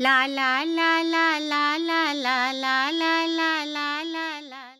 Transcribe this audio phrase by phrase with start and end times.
[0.00, 4.70] ला ला ला ला ला ला ला ला ला ला ला ला ला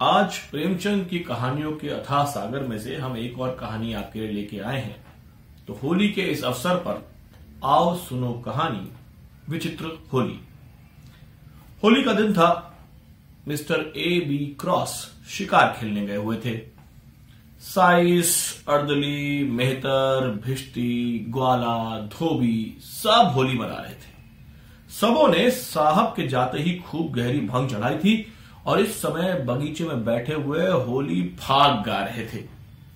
[0.00, 4.32] आज प्रेमचंद की कहानियों के अथाह सागर में से हम एक और कहानी आपके लिए
[4.32, 5.04] लेके आए हैं
[5.66, 7.02] तो होली के इस अवसर पर
[7.74, 8.88] आओ सुनो कहानी
[9.48, 10.38] विचित्र होली
[11.82, 12.48] होली का दिन था
[13.48, 14.96] मिस्टर ए बी क्रॉस
[15.36, 16.56] शिकार खेलने गए हुए थे
[17.60, 24.16] साइस, अर्दली, मेहतर, भिष्टी, ग्वाला, धोबी, सब होली मना रहे थे।
[25.00, 28.32] सबों ने साहब के जाते ही खूब गहरी भंग चढ़ाई थी
[28.66, 32.42] और इस समय बगीचे में बैठे हुए होली फाग गा रहे थे।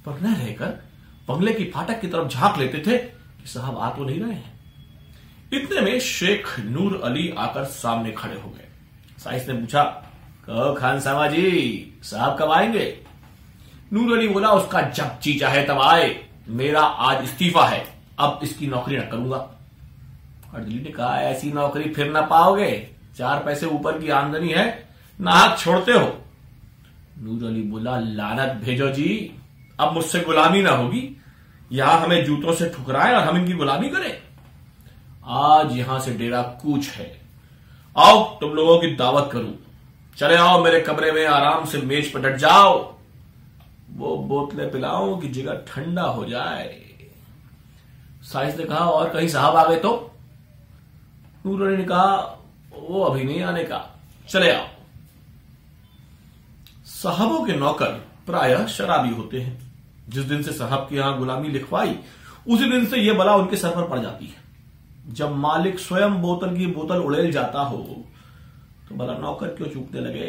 [0.07, 0.85] पर न रहकर
[1.29, 4.61] बंगले की फाटक की तरफ़ झाँक लेते थे कि साहब आ तो नहीं रहे हैं।
[5.53, 8.69] इतने में शेख नूर अली आकर सामने खड़े हो गए।
[9.19, 9.83] साइस ने पूछा
[10.47, 13.10] कहो खान सामा जी, साहब कब आएँगे?
[13.93, 17.87] नूर अली बोला, उसका जब जी चाहे तब आए। मेरा आज इस्तीफा है।
[18.19, 19.37] अब इसकी नौकरी न करूँगा।
[20.55, 24.89] अर्दली ने कहा, ऐसी नौकरी फिर ना पाओगे। चार पैसे ऊपर की आमदनी है।
[25.21, 26.19] नाहक छोड़ते हो।
[27.19, 29.35] नूर अली बोला, लानत भेजो जी।
[29.81, 31.23] अब मुझसे गुलामी ना होगी।
[31.73, 34.23] यहाँ हमें जूतों से ठुकराए और हम इनकी गुलामी करें।
[35.27, 37.21] आज यहाँ से डेरा कूच है।
[37.97, 39.55] आओ, तुम लोगों की दावत करूँ।
[40.17, 43.00] चले आओ मेरे कमरे में, आराम से मेज पर डट जाओ।
[43.97, 46.77] वो बोतलें पिलाओ कि जगह ठंडा हो जाए।
[48.23, 50.11] साइस ने कहा, और कहीं साहब आ गए तो?
[51.47, 52.15] नूर ने कहा,
[52.79, 54.67] वो अभी नहीं आने का। चले आओ।
[56.85, 57.93] साहबों के नौकर
[58.27, 59.73] प्रायः शराबी होते हैं।
[60.09, 61.99] जिस दिन से साहब के यहाँ गुलामी लिखवाई,
[62.49, 66.57] उसी दिन से यह बला उनके सर पर पड़ जाती है। जब मालिक स्वयं बोतल
[66.57, 67.77] की बोतल उड़ेल जाता हो
[68.89, 70.29] तो भला नौकर क्यों चूकने लगे?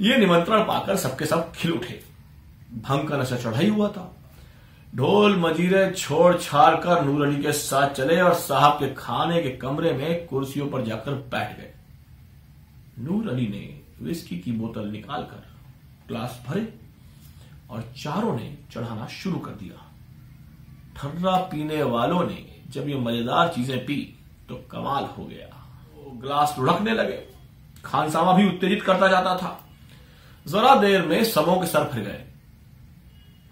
[0.00, 2.15] ये निमंत्रण पाकर सबके सब खिल उठे।
[2.70, 4.12] भंग का नशा चढ़ा ही हुआ था।
[4.96, 9.50] ढोल मजीरे छोड़ छाड़ कर नूर अली के साथ चले और साहब के खाने के
[9.56, 11.72] कमरे में कुर्सियों पर जाकर बैठ गए।
[12.98, 15.44] नूर अली ने विस्की की बोतल निकालकर
[16.08, 16.68] ग्लास भरे
[17.70, 19.84] और चारों ने चढ़ाना शुरू कर दिया।
[20.96, 23.96] ठर्रा पीने वालों ने जब ये मज़ेदार चीज़ें पी
[24.48, 25.48] तो कमाल हो गया।
[26.20, 27.22] ग्लास लुढ़कने लगे।
[27.84, 29.58] खानसामा भी उत्तेजित करता जाता था।
[30.46, 32.25] जरा देर में सबों के सर फिर गए।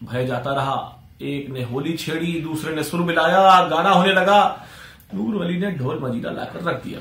[0.04, 4.66] भय जाता रहा। एक ने होली छेड़ी, दूसरे ने सुर मिलाया, गाना होने लगा।
[5.14, 7.00] नूर अली ने ढोल मजीरा लाकर रख दिया।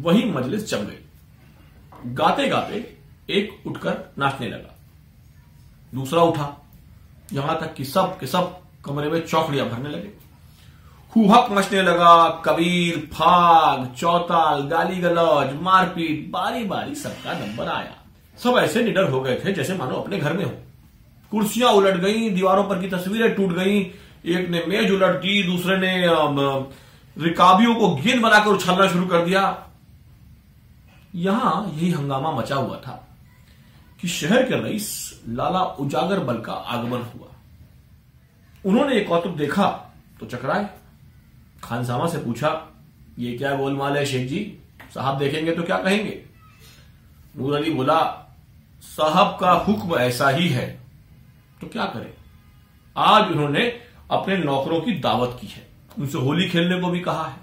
[0.00, 0.98] वही मजलिस जम गई।
[2.06, 2.96] गाते गाते
[3.30, 4.74] एक उठकर नाचने लगा।
[5.94, 6.64] दूसरा उठा।
[7.32, 10.10] यहाँ तक कि सब के सब कमरे में चौकड़ियाँ भरने लगे।
[11.16, 17.94] हुहक मचने लगा। कबीर, फाग, चौताल गाली गलौज मारपीट बारी बारी सबका नंबर आया।
[18.38, 20.52] सब ऐसे निडर हो गए थे जैसे मानो अपने घर में हो।
[21.34, 23.78] कुर्सियाँ उलट गई, दीवारों पर की तस्वीरें टूट गई।
[24.26, 25.92] एक ने मेज उलट दी, दूसरे ने
[27.16, 29.42] रिकाबियों को गेंद बनाकर उछलना शुरू कर दिया।
[31.16, 32.92] यहाँ यही हंगामा मचा हुआ था
[34.00, 34.88] कि शहर के रईस
[35.30, 37.28] लाला उजागर बल का आगमन हुआ।
[38.64, 39.66] उन्होंने एक कौतुक देखा
[40.20, 40.68] तो चकराए।
[41.64, 42.48] खानसामा से पूछा,
[43.18, 44.40] ये क्या गोलमाल है शेख जी?
[44.94, 46.20] साहब देखेंगे तो क्या कहेंगे?
[47.36, 48.00] नूर अली बोला,
[48.82, 50.83] साहब का हुक्म ऐसा ही है।
[51.64, 52.12] तो क्या करें?
[52.96, 53.60] आज उन्होंने
[54.10, 55.66] अपने नौकरों की दावत की है।
[55.98, 57.36] उनसे होली खेलने को भी कहा है।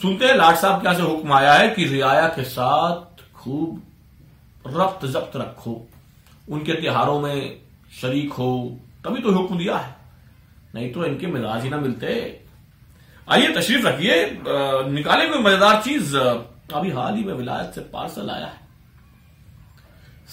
[0.00, 3.82] सुनते हैं लाट साहब क्या से हुक्म आया है कि रियाया के साथ खूब
[4.66, 5.74] रफ्त जब्त रखो।
[6.48, 7.60] उनके त्योहारों में
[8.00, 9.94] शरीक हो, तभी तो हुक्म दिया है।
[10.74, 12.08] नहीं तो इनके मिजाज ही ना मिलते।
[13.28, 14.24] आइए तशरीफ़ रखिए।
[14.90, 18.62] निकाले कोई मज़ेदार चीज़। अभी हाल ही में विलायत से पार्सल आया है।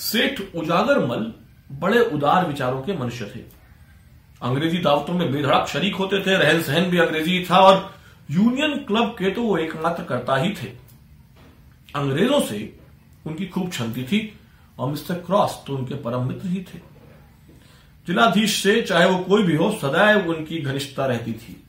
[0.01, 1.31] सेठ उजागर मल
[1.79, 3.39] बड़े उदार विचारों के मनुष्य थे।
[4.41, 7.93] अंग्रेज़ी दावतों में बेधड़क शरीक होते थे रहन सहन भी अंग्रेज़ी था और
[8.29, 10.67] यूनियन क्लब के तो वो एकमात्र करता ही थे।
[11.95, 12.57] अंग्रेज़ों से
[13.25, 14.21] उनकी खूब क्षमती थी
[14.79, 16.79] और मिस्टर क्रॉस तो उनके परम मित्र ही थे।
[18.07, 21.61] जिलाधीश से चाहे वो कोई भी हो सदैव उनकी घनिष्ठता रहती थी।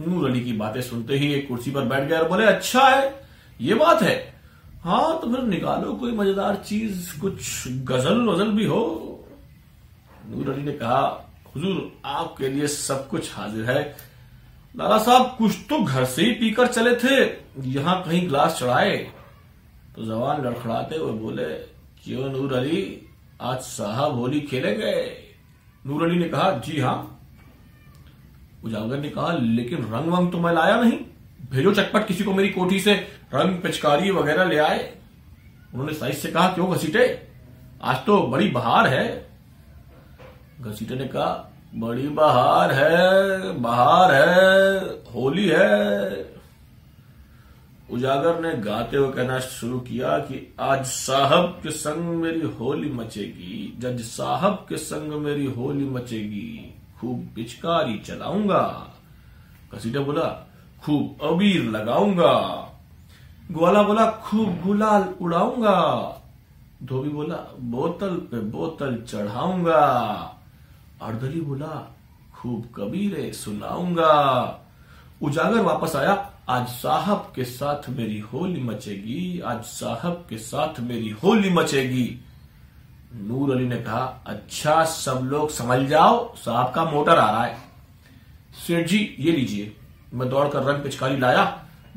[0.00, 3.14] नूर अली की बातें सुनते ही एक कुर्सी पर बैठ गया और बोले अच्छा है,
[3.60, 4.37] ये बात है
[4.84, 8.80] हाँ तो फिर निकालो कोई मज़ेदार चीज़, कुछ गज़ल वजल भी हो।
[10.30, 11.00] नूर अली ने कहा,
[11.56, 13.96] हुजूर, आपके लिए सब कुछ हाजिर है।
[14.76, 17.16] लाला साहब, कुछ तो घर से ही पीकर चले थे,
[17.70, 18.96] यहाँ कहीं ग्लास चढ़ाए।
[19.96, 21.48] तो जवान लड़खड़ाते हुए बोले,
[22.04, 23.08] क्यों नूर अली,
[23.40, 25.04] आज साहब होली खेले गए?
[25.86, 27.20] नूर अली ने कहा, जी हाँ।
[28.64, 30.98] उजागर ने कहा, लेकिन रंग वंग तो मैं लाया नहीं।
[31.50, 34.98] भेजो चटपट किसी को मेरी कोठी से। रंग पिचकारी वगैरह ले आए।
[35.74, 37.28] उन्होंने साइज़ से कहा, क्यों घसीटे?
[37.82, 39.28] आज तो बड़ी बहार है।
[40.60, 44.80] घसीटे ने कहा, बड़ी बहार है बहार है,
[45.14, 46.38] होली है।
[47.90, 53.76] उजागर ने गाते हुए कहना शुरू किया कि आज साहब के संग मेरी होली मचेगी,
[53.78, 58.92] जज साहब के संग मेरी होली मचेगी, खूब पिचकारी चलाऊँगा।
[59.74, 60.48] कसीटा बोला,
[60.82, 62.67] खूब अबीर लगाऊँगा।
[63.52, 65.74] ग्वाला बोला, खूब गुलाल उड़ाऊँगा।
[66.82, 69.80] धोबी बोला, बोतल पे बोतल चढ़ाऊँगा।
[71.02, 71.96] अर्दली बोला,
[72.34, 74.12] खूब कबीरे सुनाऊँगा
[75.22, 76.12] उजागर वापस आया,
[76.48, 82.20] आज साहब के साथ मेरी होली मचेगी, आज साहब के साथ मेरी होली मचेगी।
[83.14, 87.56] नूर अली ने कहा अच्छा सब लोग समझ जाओ, साहब का मोटर आ रहा है।
[88.66, 89.76] सेठ जी, ये लीजिए,
[90.14, 91.44] मैं दौड़कर रंग पिचकारी लाया।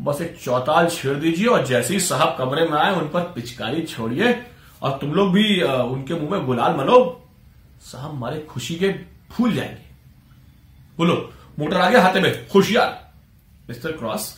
[0.02, 3.82] बस एक चौताल छेड़ दीजिए और जैसे ही साहब कमरे में आए, उन पर पिचकारी
[3.82, 4.44] छोड़िए
[4.82, 7.28] और तुम लोग भी उनके मुँह में गुलाल मलो।
[7.82, 8.90] साहब मारे खुशी के
[9.32, 9.92] फूल जाएँगे।
[10.98, 13.12] बोलो, मोटर आ गया हाथे में खुशियार
[13.70, 14.38] मिस्टर क्रॉस,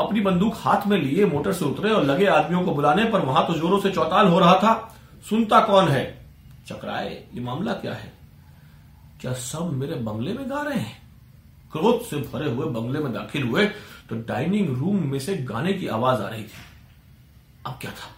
[0.00, 3.46] अपनी बंदूक हाथ में लिए मोटर से उतरे और लगे आदमियों को बुलाने पर वहाँ
[3.46, 4.96] तो जोरों से चौताल हो रहा था।
[5.30, 6.26] सुनता कौन है?
[6.68, 8.12] चकराए, ये मामला क्या है?
[9.20, 11.00] क्या सब मेरे बंगले में गा रहे हैं?
[11.72, 13.66] क्रोध से भरे हुए बंगले में दाखिल हुए
[14.10, 16.58] तो डाइनिंग रूम में से गाने की आवाज़ आ रही थी।
[17.66, 18.16] अब क्या था?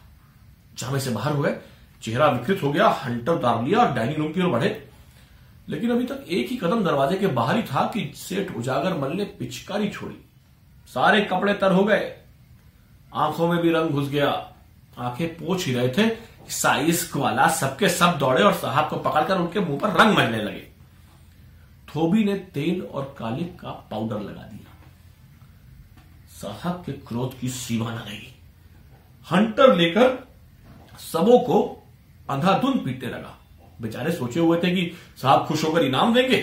[0.79, 1.57] जामे से बाहर हुए
[2.03, 4.89] चेहरा विकृत हो गया हंटर उतार लिया और डाइनिंग रूम की ओर बढ़े।
[5.69, 9.13] लेकिन अभी तक एक ही कदम दरवाजे के बाहर ही था कि सेठ उजागर मल
[9.13, 10.25] ने पिचकारी छोड़ी।
[10.87, 12.17] सारे कपड़े तर हो गए।
[13.15, 14.53] आँखों में भी रंग घुस गया।
[14.99, 16.17] आँखें पोछ ही रहे थे
[16.49, 20.69] साइज़ वाला सबके सब दौड़े और साहब को पकड़कर उनके मुँह पर रंग मलने लगे।
[21.95, 24.72] धोबी ने तेल और काले का पाउडर लगा दिया।
[26.43, 28.29] साहब के क्रोध की सीमा न रही।
[29.27, 30.09] हंटर लेकर
[31.13, 31.61] सबों को
[32.31, 33.37] अंधाधुंध पीटने लगा।
[33.81, 34.91] बेचारे सोचे हुए थे कि
[35.23, 36.39] साहब खुश होकर इनाम देंगे।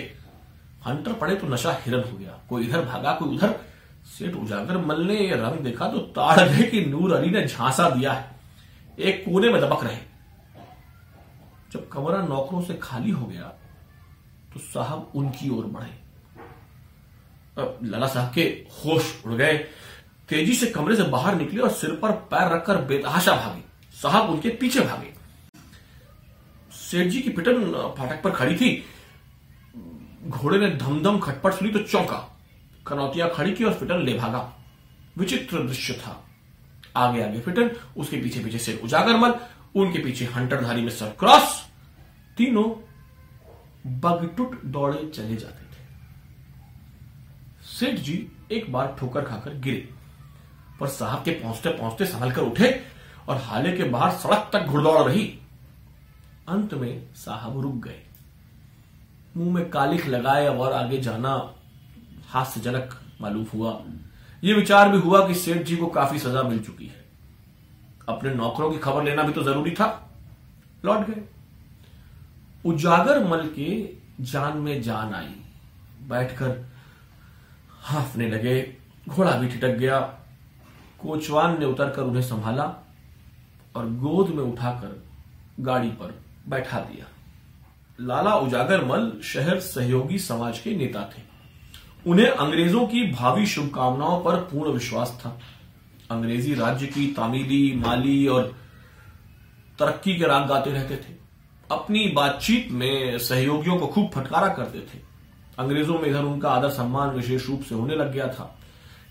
[0.88, 3.60] हंटर पड़े तो नशा हिरन हो गया। कोई इधर भागा, कोई उधर।
[4.10, 7.90] सेठ उजागर मल ने ये रंग देखा तो ताड़ गए कि नूर अली ने झांसा
[7.90, 8.40] दिया है।
[9.00, 9.98] एक कोने में दबक रहे।
[11.74, 13.54] जब कमरा नौकरों से खाली हो गया
[14.54, 15.98] तो साहब उनकी ओर बढ़े।
[17.84, 18.42] लाला साहब के
[18.76, 19.58] होश उड़ गए।
[20.30, 23.64] तेज़ी से कमरे से बाहर निकली और सिर पर पैर रखकर बेतहाशा भागी।
[24.02, 25.14] साहब उनके पीछे भागे।
[26.72, 28.84] सेठ जी की पिटन फाटक पर खड़ी थी।
[30.28, 32.18] घोड़े ने धमधम खटपट सुनी तो चौंका।
[32.88, 34.42] कनौतिया खड़ी की और फिटन ले भागा।
[35.18, 36.24] विचित्र दृश्य था।
[36.98, 39.36] आगे आगे फिटन उसके पीछे पीछे सिर उजागरमल
[39.76, 41.64] उनके पीछे हंटरधारी में सर क्रॉस।
[42.38, 42.70] तीनों
[44.00, 45.88] बगटुट दौड़े चले जाते थे।
[47.70, 49.88] सेठ जी एक बार ठोकर खाकर गिरे।
[50.80, 52.84] पर साहब के पहुँचते पहुँचते संभल कर उठे
[53.30, 55.40] और हाले के बाहर सड़क तक घुड़दौड़ रही।
[56.48, 58.04] अंत में साहब रुक गए।
[59.38, 61.54] मुँह में कालिख लगाए और आगे जाना
[62.28, 63.84] हास्यजनक मालूम हुआ।
[64.44, 67.06] यह विचार भी हुआ कि सेठ जी को काफ़ी सजा मिल चुकी है।
[68.10, 70.10] अपने नौकरों की खबर लेना भी तो ज़रूरी था।
[70.86, 71.24] लौट गए।
[72.66, 75.36] उजागर मल के जान में जान आई।
[76.08, 76.66] बैठकर
[77.82, 78.76] हाफने लगे।
[79.10, 80.19] घोड़ा भी ठिटक गया।
[81.02, 82.64] कोचवान ने उतरकर उन्हें संभाला
[83.76, 85.04] और गोद में उठाकर
[85.60, 87.06] गाड़ी पर बैठा दिया।
[88.02, 91.22] लाला उजागर मल शहर सहयोगी समाज के नेता थे।
[92.08, 95.40] उन्हें अंग्रेज़ों की भावी शुभकामनाओं पर पूर्ण विश्वास था।
[96.12, 98.56] अंग्रेज़ी राज्य की तामीली, माली और
[99.80, 101.18] तरक्की के राग गाते रहते थे।
[101.72, 105.00] अपनी बातचीत में सहयोगियों को खूब फटकारा करते थे।
[105.60, 108.59] अंग्रेज़ों में इधर उनका आदर सम्मान विशेष रूप से होने लग गया था।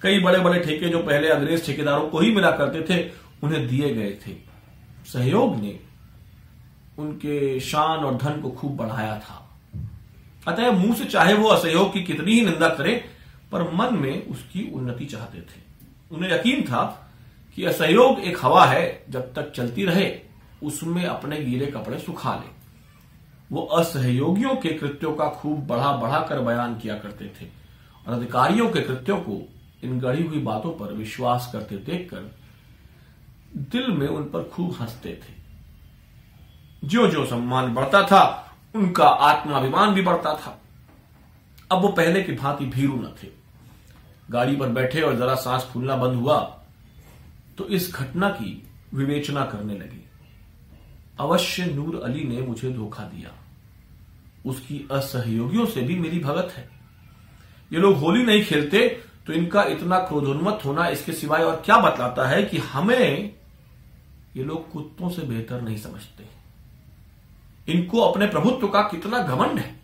[0.02, 3.10] कई बड़े बड़े ठेके जो पहले अंग्रेज़ ठेकेदारों को ही मिला करते थे,
[3.42, 4.32] उन्हें दिए गए थे।
[5.12, 5.80] सहयोग ने
[6.98, 9.44] उनके शान और धन को खूब बढ़ाया था।
[10.48, 13.04] अतः मुँह से चाहे वो असहयोग की कितनी ही निंदा करे,
[13.52, 15.60] पर मन में उसकी उन्नति चाहते थे।
[16.10, 17.10] उन्हें यकीन था
[17.56, 20.20] कि असहयोग एक हवा है, जब तक चलती रहे,
[20.62, 22.56] उसमें अपने गीले कपड़े सुखा ले।
[23.52, 27.46] वो असहयोगियों के कृत्यों का खूब बढ़ा बढ़ा कर बयान किया करते थे,
[28.08, 29.48] और अधिकारियों के कृत्यों को
[29.84, 32.34] इन गढ़ी हुई बातों पर विश्वास करते देखकर
[33.56, 35.34] दिल में उन पर खूब हँसते थे।
[36.84, 38.22] जो जो सम्मान बढ़ता था,
[38.74, 40.60] उनका आत्माभिमान भी बढ़ता था।
[41.72, 43.28] अब वो पहले की भांति भीरू न थे।
[44.30, 46.38] गाड़ी पर बैठे और जरा सांस फूलना बंद हुआ
[47.58, 50.04] तो इस घटना की विवेचना करने लगे।
[51.20, 53.30] अवश्य नूर अली ने मुझे धोखा दिया।
[54.46, 56.68] उसकी असहयोगियों से भी मेरी भगत है।
[57.72, 62.28] ये लोग होली नहीं खेलते तो इनका इतना क्रोधोन्मत होना इसके सिवाय और क्या बतलाता
[62.28, 63.34] है कि हमें
[64.36, 66.24] ये लोग कुत्तों से बेहतर नहीं समझते।
[67.72, 69.80] इनको अपने प्रभुत्व का कितना घमंड है।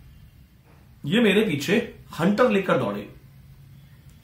[1.05, 3.15] ये मेरे पीछे हंटर लेकर दौड़े।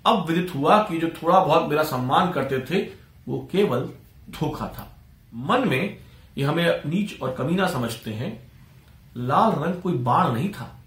[0.06, 2.88] अब विदित हुआ कि जो थोड़ा बहुत मेरा सम्मान करते थे,
[3.28, 3.80] वो केवल
[4.30, 4.96] धोखा था।
[5.34, 5.96] मन में
[6.38, 8.52] ये हमें नीच और कमीना समझते हैं।
[9.16, 10.79] लाल रंग कोई बाण नहीं था।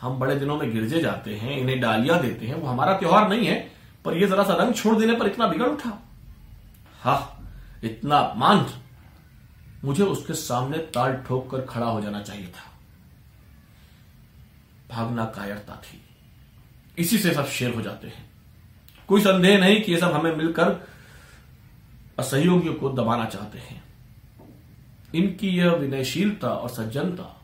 [0.00, 3.46] हम बड़े दिनों में गिरजे जाते हैं, इन्हें डालिया देते हैं, वो हमारा त्योहार नहीं
[3.46, 3.72] है,
[4.04, 6.02] पर ये जरा सा रंग छोड़ देने पर इतना बिगड़ उठा।
[7.00, 7.40] हा,
[7.84, 8.66] इतना अपमान।
[9.84, 12.70] मुझे उसके सामने ताल ठोक कर खड़ा हो जाना चाहिए था।
[14.90, 16.02] भागना कायरता थी।
[16.98, 18.30] इसी से सब शेर हो जाते हैं।
[19.08, 20.88] कोई संदेह नहीं कि ये सब हमें मिलकर
[22.18, 23.84] असहयोगियों को दबाना चाहते हैं।
[25.14, 27.39] इनकी यह विनयशीलता और सज्जनता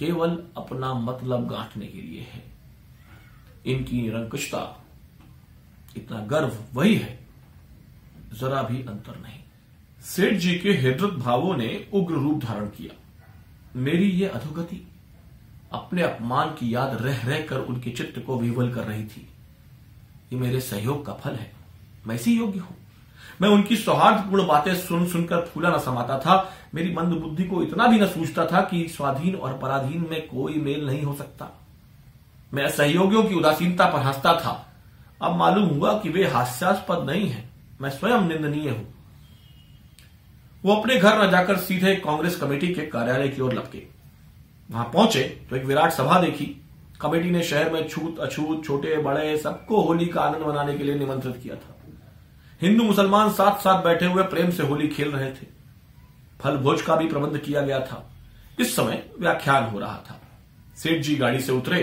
[0.00, 2.42] केवल अपना मतलब गांठने के लिए है।
[3.66, 4.60] इनकी निरंकुशता,
[5.96, 7.18] इतना गर्व वही है,
[8.32, 9.40] जरा भी अंतर नहीं।
[10.04, 12.94] सेठ जी के हृदय भावों ने उग्र रूप धारण किया।
[13.76, 14.86] मेरी ये अधोगति,
[15.72, 19.28] अपने अपमान की याद रह रह कर उनके चित्त को विवल कर रही थी।
[20.32, 21.52] ये मेरे सहयोग का फल है।
[22.06, 22.76] मैं इसी योग्य हूँ।
[23.40, 27.86] मैं उनकी सौहार्दपूर्ण बातें सुन सुनकर फूला न समाता था। मेरी मंद बुद्धि को इतना
[27.86, 31.50] भी न सूझता था कि स्वाधीन और पराधीन में कोई मेल नहीं हो सकता।
[32.54, 34.66] मैं सहयोगियों की उदासीनता पर हंसता था।
[35.22, 37.48] अब मालूम हुआ कि वे हास्यास्पद नहीं है।
[37.80, 38.94] मैं स्वयं निंदनीय हूँ।
[40.64, 43.82] वो अपने घर न जाकर सीधे कांग्रेस कमेटी के कार्यालय की ओर लपके।
[44.70, 46.46] वहाँ पहुँचे तो एक विराट सभा देखी।
[47.00, 50.94] कमेटी ने शहर में छूत अछूत छोटे बड़े सबको होली का आनंद मनाने के लिए
[50.94, 51.76] निमंत्रित किया था।
[52.60, 55.46] हिंदू मुसलमान साथ साथ बैठे हुए प्रेम से होली खेल रहे थे।
[56.40, 58.10] फल भोज का भी प्रबंध किया गया था।
[58.60, 60.20] इस समय व्याख्यान हो रहा था।
[60.76, 61.82] सेठ जी गाड़ी से उतरे,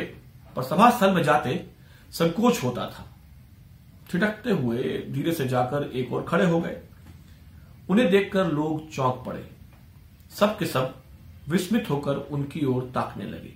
[0.55, 1.65] पर सभा स्थल में जाते
[2.12, 3.05] संकोच होता था।
[4.12, 6.81] ठिठकते हुए धीरे से जाकर एक और खड़े हो गए।
[7.89, 9.50] उन्हें देखकर लोग चौंक पड़े।
[10.39, 10.96] सब के सब
[11.50, 13.53] विस्मित होकर उनकी ओर ताकने लगे।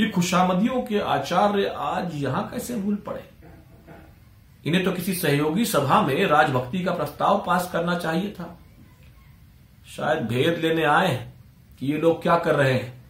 [0.00, 3.33] ये खुशामदियों के आचार्य आज यहाँ कैसे भूल पड़े?
[4.66, 8.58] इन्हें तो किसी सहयोगी सभा में राजभक्ति का प्रस्ताव पास करना चाहिए था।
[9.96, 11.32] शायद भेद लेने आए
[11.78, 13.04] कि ये लोग क्या कर रहे हैं।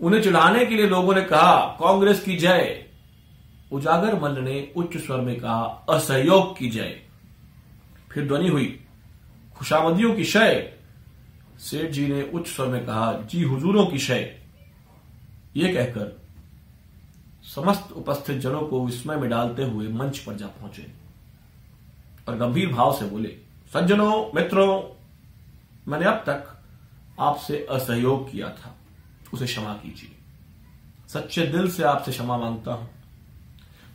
[0.00, 2.84] उन्हें चिढ़ाने के लिए लोगों ने कहा, कांग्रेस की जय।
[3.72, 7.00] उजागर मल्ल ने उच्च स्वर में कहा, असहयोग की जय।
[8.12, 8.80] फिर ध्वनि हुई,
[9.56, 10.72] खुशामदियों की शय।
[11.58, 14.36] सेठ जी ने उच्च स्वर में कहा, जी हुजूरों की शय।
[15.56, 16.23] ये कहकर
[17.54, 20.86] समस्त उपस्थित जनों को विस्मय में डालते हुए मंच पर जा पहुँचे
[22.28, 23.36] और गंभीर भाव से बोले,
[23.74, 24.82] सज्जनों, मित्रों,
[25.88, 26.62] मैंने अब तक
[27.20, 28.76] आपसे असहयोग किया था।
[29.34, 30.16] उसे क्षमा कीजिए।
[31.08, 32.90] सच्चे दिल से आपसे क्षमा माँगता हूँ।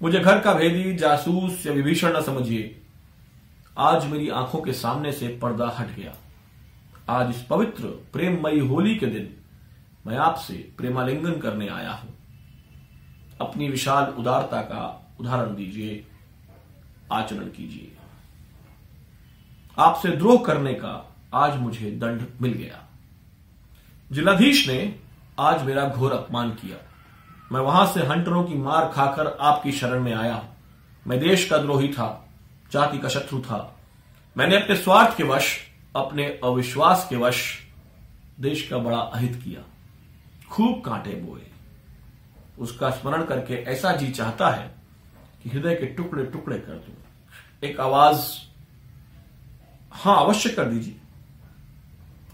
[0.01, 2.81] मुझे घर का भेदी, जासूस या विभीषण न समझिए।
[3.77, 6.15] आज मेरी आँखों के सामने से पर्दा हट गया।
[7.09, 9.33] आज इस पवित्र, प्रेममयी होली के दिन
[10.07, 12.18] मैं आपसे प्रेमालिंगन करने आया हूँ।
[13.41, 16.07] अपनी विशाल उदारता का उदाहरण दीजिए,
[17.11, 17.97] आचरण कीजिए।
[19.79, 22.85] आपसे द्रोह करने का आज मुझे दंड मिल गया।
[24.11, 24.99] जिलाधीश ने
[25.39, 26.77] आज मेरा घोर अपमान किया।
[27.51, 30.45] मैं वहाँ से हंटरों की मार खाकर आपकी शरण में आया।
[31.07, 32.29] मैं देश का द्रोही था,
[32.71, 33.79] जाति का शत्रु था।
[34.37, 35.59] मैंने अपने स्वार्थ के वश,
[35.95, 37.59] अपने अविश्वास के वश
[38.39, 39.61] देश का बड़ा अहित किया।
[40.49, 41.41] खूब कांटे बोए।
[42.59, 44.71] उसका स्मरण करके ऐसा जी चाहता है
[45.43, 48.21] कि हृदय के टुकड़े टुकड़े कर दू। एक आवाज़,
[49.91, 50.95] हाँ, अवश्य कर दीजिए।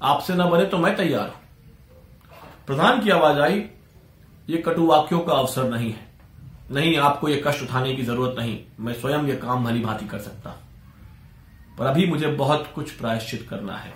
[0.02, 1.42] आपसे न बने तो मैं तैयार हूँ।
[2.68, 3.70] प्रधान की आवाज़ आई,
[4.50, 6.06] ये कटु वाक्यों का अवसर नहीं है।
[6.72, 10.20] नहीं, आपको यह कष्ट उठाने की ज़रूरत नहीं। मैं स्वयं यह काम भली भांति कर
[10.20, 10.62] सकता
[11.80, 13.94] पर अभी मुझे बहुत कुछ प्रायश्चित करना है।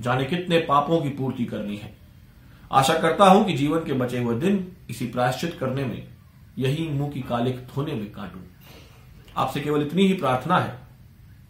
[0.00, 1.96] जाने कितने पापों की पूर्ति करनी है।
[2.70, 6.08] आशा करता हूँ कि जीवन के बचे हुए दिन इसी प्रायश्चित करने में,
[6.58, 8.38] यही मुँह की कालिक धोने में काटू।
[9.36, 10.70] आपसे केवल इतनी ही प्रार्थना है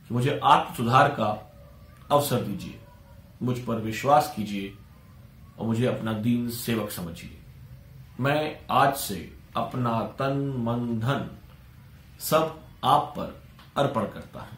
[0.09, 1.31] कि मुझे आत्म सुधार का
[2.11, 2.79] अवसर दीजिए,
[3.43, 4.73] मुझ पर विश्वास कीजिए
[5.59, 7.37] और मुझे अपना दीन सेवक समझिए।
[8.21, 9.17] मैं आज से
[9.57, 11.29] अपना तन, मन, धन
[12.21, 13.41] सब आप पर
[13.77, 14.58] अर्पण करता हूँ।